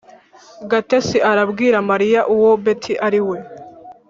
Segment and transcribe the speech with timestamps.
[0.69, 3.37] gatesi arabwira mariya uwo betty ari we.